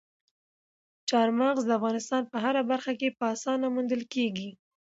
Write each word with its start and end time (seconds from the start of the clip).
چار 1.09 1.27
مغز 1.39 1.63
د 1.65 1.71
افغانستان 1.79 2.23
په 2.31 2.37
هره 2.43 2.61
برخه 2.71 2.93
کې 2.99 3.09
په 3.19 3.25
اسانۍ 3.35 3.67
موندل 3.75 4.01
کېږي. 4.13 4.49